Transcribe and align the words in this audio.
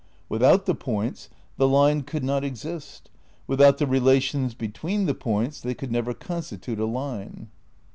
Without 0.29 0.65
the 0.65 0.73
points 0.73 1.29
the 1.57 1.67
line 1.67 2.01
could 2.01 2.23
not 2.23 2.43
exist; 2.43 3.11
without 3.45 3.77
the 3.77 3.85
rela 3.85 4.19
tions 4.19 4.55
between 4.55 5.05
th« 5.05 5.19
points 5.19 5.61
they 5.61 5.75
could 5.75 5.91
never 5.91 6.15
constitute 6.15 6.79
a 6.79 6.87
line." 6.87 7.49